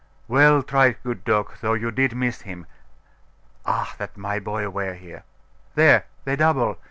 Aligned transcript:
Well 0.27 0.63
tried, 0.63 0.97
good 1.03 1.23
dog, 1.23 1.57
though 1.61 1.75
you 1.75 1.91
did 1.91 2.15
miss 2.15 2.41
him! 2.41 2.65
Ah, 3.67 3.93
that 3.99 4.17
my 4.17 4.39
boy 4.39 4.67
were 4.67 4.95
here! 4.95 5.25
There 5.75 6.05
they 6.25 6.35
double. 6.35 6.79